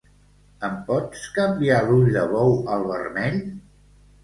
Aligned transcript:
Em 0.67 0.79
pots 0.87 1.27
canviar 1.35 1.83
l'ull 1.91 2.09
de 2.17 2.25
bou 2.33 2.59
al 2.79 2.89
vermell? 2.95 3.41